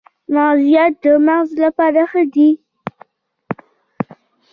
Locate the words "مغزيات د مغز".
0.33-1.49